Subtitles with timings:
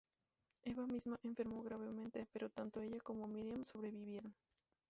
[0.63, 4.33] Eva misma enfermó gravemente, pero tanto ella como Miriam sobrevivieron.